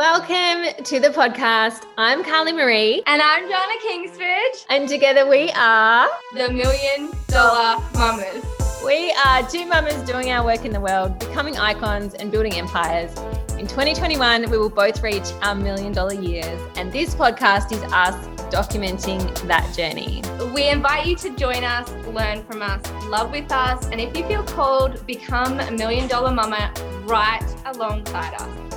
[0.00, 1.84] Welcome to the podcast.
[1.98, 3.02] I'm Carly Marie.
[3.06, 8.42] And I'm Joanna Kingsbridge, And together we are the Million Dollar Mamas.
[8.82, 13.10] We are two mamas doing our work in the world, becoming icons and building empires.
[13.58, 16.58] In 2021, we will both reach our million dollar years.
[16.76, 18.14] And this podcast is us
[18.50, 20.22] documenting that journey.
[20.54, 23.84] We invite you to join us, learn from us, love with us.
[23.88, 26.72] And if you feel called, become a million dollar mama
[27.04, 28.70] right alongside us.